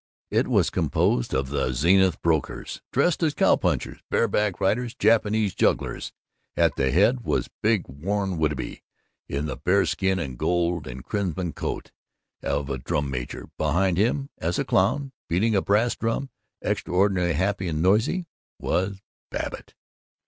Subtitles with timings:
[0.31, 6.11] It was composed of the Zenith brokers, dressed as cowpunchers, bareback riders, Japanese jugglers.
[6.57, 8.81] At the head was big Warren Whitby,
[9.29, 11.91] in the bearskin and gold and crimson coat
[12.41, 13.51] of a drum major.
[13.59, 16.31] Behind him, as a clown, beating a bass drum,
[16.63, 18.25] extraordinarily happy and noisy,
[18.57, 19.75] was Babbitt.